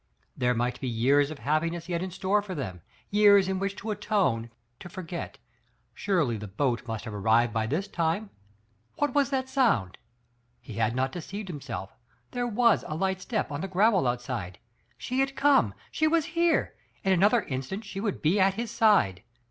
There 0.35 0.55
might 0.55 0.81
be* 0.81 0.87
years 0.87 1.29
of 1.29 1.37
happi 1.41 1.69
ness 1.71 1.87
yet 1.87 2.01
in 2.01 2.09
store 2.09 2.41
for 2.41 2.55
them— 2.55 2.81
years 3.11 3.47
in 3.47 3.59
which 3.59 3.75
to 3.75 3.91
atone, 3.91 4.49
to 4.79 4.89
forget. 4.89 5.37
Surely 5.93 6.37
the 6.37 6.47
boat 6.47 6.87
must 6.87 7.05
have 7.05 7.13
arrived 7.13 7.53
by 7.53 7.67
this 7.67 7.87
time! 7.87 8.31
What 8.95 9.13
was 9.13 9.29
that 9.29 9.47
sound? 9.47 9.99
He 10.59 10.73
had 10.73 10.95
not 10.95 11.11
deceived 11.11 11.49
himself; 11.49 11.93
there 12.31 12.47
was 12.47 12.83
a 12.87 12.95
light 12.95 13.21
step 13.21 13.51
on 13.51 13.61
the 13.61 13.67
gravel 13.67 14.07
outside. 14.07 14.57
She 14.97 15.19
had 15.19 15.35
come, 15.35 15.75
she 15.91 16.07
was 16.07 16.25
here, 16.33 16.73
in 17.03 17.13
another 17.13 17.43
instant 17.43 17.85
she 17.85 17.99
would 17.99 18.23
be 18.23 18.39
at 18.39 18.55
his 18.55 18.71
side 18.71 19.21